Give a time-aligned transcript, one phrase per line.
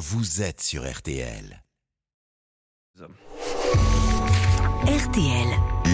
[0.00, 1.62] vous êtes sur RTL.
[4.86, 5.48] RTL,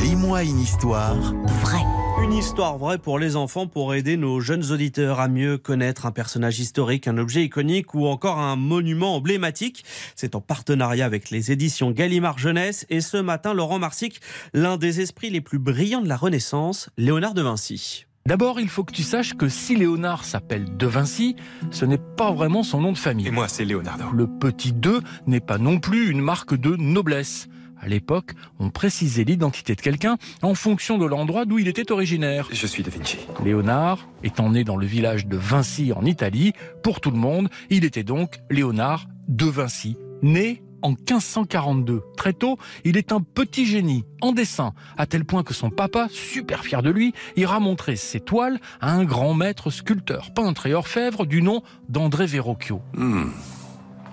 [0.04, 1.82] Lis-moi une histoire vrai.
[2.22, 6.12] Une histoire vraie pour les enfants pour aider nos jeunes auditeurs à mieux connaître un
[6.12, 9.84] personnage historique, un objet iconique ou encore un monument emblématique.
[10.14, 14.20] C'est en partenariat avec les éditions Gallimard Jeunesse et ce matin, Laurent Marsic,
[14.54, 18.05] l'un des esprits les plus brillants de la Renaissance, Léonard de Vinci.
[18.26, 21.36] D'abord, il faut que tu saches que si Léonard s'appelle De Vinci,
[21.70, 23.28] ce n'est pas vraiment son nom de famille.
[23.28, 24.06] Et moi, c'est Leonardo.
[24.12, 27.46] Le petit 2 n'est pas non plus une marque de noblesse.
[27.80, 32.48] À l'époque, on précisait l'identité de quelqu'un en fonction de l'endroit d'où il était originaire.
[32.50, 33.18] Je suis Da Vinci.
[33.44, 37.84] Léonard, étant né dans le village de Vinci en Italie, pour tout le monde, il
[37.84, 42.02] était donc Léonard de Vinci, né en 1542.
[42.16, 46.06] Très tôt, il est un petit génie en dessin, à tel point que son papa,
[46.10, 50.74] super fier de lui, ira montrer ses toiles à un grand maître sculpteur, peintre et
[50.74, 52.82] orfèvre du nom d'André Verrocchio.
[52.94, 53.30] Hmm.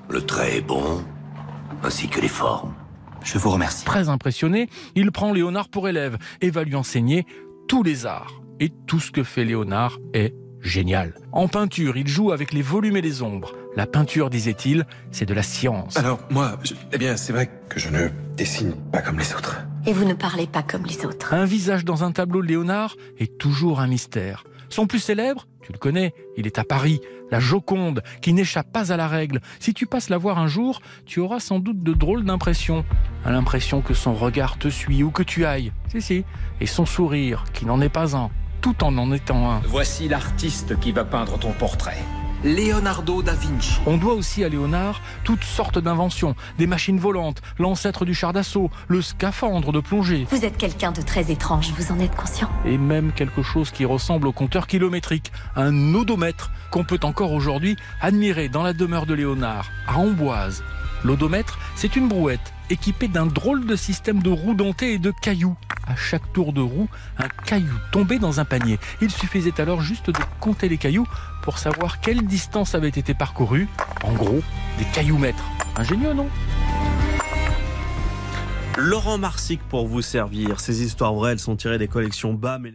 [0.09, 1.03] Le trait est bon,
[1.83, 2.73] ainsi que les formes.
[3.23, 3.85] Je vous remercie.
[3.85, 7.25] Très impressionné, il prend Léonard pour élève et va lui enseigner
[7.67, 8.41] tous les arts.
[8.59, 10.33] Et tout ce que fait Léonard est
[10.63, 11.13] génial.
[11.31, 13.53] En peinture, il joue avec les volumes et les ombres.
[13.75, 15.97] La peinture, disait-il, c'est de la science.
[15.97, 19.61] Alors, moi, je- eh bien, c'est vrai que je ne dessine pas comme les autres.
[19.85, 21.33] Et vous ne parlez pas comme les autres.
[21.33, 24.43] Un visage dans un tableau de Léonard est toujours un mystère.
[24.69, 28.91] Son plus célèbre, tu le connais, il est à Paris, la Joconde, qui n'échappe pas
[28.91, 29.39] à la règle.
[29.59, 32.85] Si tu passes la voir un jour, tu auras sans doute de drôles d'impressions.
[33.25, 35.71] À l'impression que son regard te suit ou que tu ailles.
[35.91, 36.25] Si, si.
[36.61, 38.29] Et son sourire, qui n'en est pas un,
[38.63, 39.61] tout en en étant un.
[39.67, 41.97] Voici l'artiste qui va peindre ton portrait.
[42.45, 43.77] Leonardo da Vinci.
[43.85, 48.69] On doit aussi à Léonard toutes sortes d'inventions, des machines volantes, l'ancêtre du char d'assaut,
[48.87, 52.77] le scaphandre de plongée, Vous êtes quelqu'un de très étrange, vous en êtes conscient et
[52.77, 58.47] même quelque chose qui ressemble au compteur kilométrique, un odomètre qu'on peut encore aujourd'hui admirer
[58.47, 60.63] dans la demeure de Léonard, à Amboise.
[61.03, 65.57] L'odomètre, c'est une brouette équipée d'un drôle de système de roues dentées et de cailloux.
[65.87, 68.79] À chaque tour de roue, un caillou tombait dans un panier.
[69.01, 71.07] Il suffisait alors juste de compter les cailloux
[71.41, 73.67] pour savoir quelle distance avait été parcourue.
[74.03, 74.41] En gros,
[74.77, 75.43] des cailloux mètres.
[75.75, 76.29] Ingénieux, non?
[78.77, 80.59] Laurent Marsic pour vous servir.
[80.59, 82.71] Ces histoires vraies, elles sont tirées des collections BAM et